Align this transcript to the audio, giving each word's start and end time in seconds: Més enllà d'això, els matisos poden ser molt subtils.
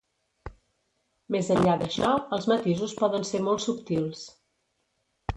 Més 1.35 1.51
enllà 1.55 1.75
d'això, 1.81 2.13
els 2.37 2.47
matisos 2.51 2.95
poden 3.01 3.27
ser 3.33 3.41
molt 3.49 3.65
subtils. 3.67 4.23